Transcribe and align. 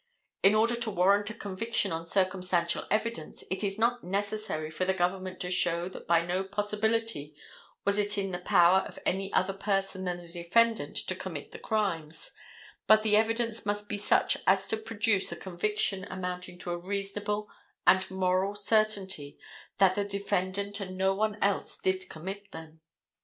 In 0.41 0.55
order 0.55 0.75
to 0.77 0.89
warrant 0.89 1.29
a 1.29 1.33
conviction 1.35 1.91
on 1.91 2.05
circumstantial 2.07 2.87
evidence 2.89 3.43
it 3.51 3.63
is 3.63 3.77
not 3.77 4.03
necessary 4.03 4.71
for 4.71 4.83
the 4.83 4.95
government 4.95 5.39
to 5.41 5.51
show 5.51 5.87
that 5.89 6.07
by 6.07 6.25
no 6.25 6.43
possibility 6.43 7.35
was 7.85 7.99
it 7.99 8.17
in 8.17 8.31
the 8.31 8.39
power 8.39 8.79
of 8.79 8.97
any 9.05 9.31
other 9.31 9.53
person 9.53 10.03
than 10.05 10.17
the 10.17 10.27
defendant 10.27 10.97
to 10.97 11.13
commit 11.13 11.51
the 11.51 11.59
crimes; 11.59 12.31
but 12.87 13.03
the 13.03 13.15
evidence 13.15 13.63
must 13.63 13.87
be 13.87 13.95
such 13.99 14.37
as 14.47 14.67
to 14.69 14.77
produce 14.77 15.31
a 15.31 15.35
conviction 15.35 16.03
amounting 16.05 16.57
to 16.57 16.71
a 16.71 16.77
reasonable 16.79 17.47
and 17.85 18.09
moral 18.09 18.55
certainty 18.55 19.37
that 19.77 19.93
the 19.93 20.03
defendant 20.03 20.79
and 20.79 20.97
no 20.97 21.13
one 21.13 21.37
else 21.43 21.77
did 21.77 22.09
commit 22.09 22.51
them. 22.51 22.81